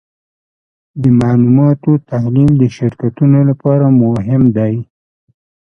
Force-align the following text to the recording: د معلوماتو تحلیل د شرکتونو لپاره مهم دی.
د 1.01 1.03
معلوماتو 1.19 1.91
تحلیل 2.09 2.51
د 2.61 2.63
شرکتونو 2.77 3.39
لپاره 3.49 3.85
مهم 4.01 4.43
دی. 4.57 4.73